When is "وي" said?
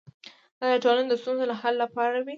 2.25-2.29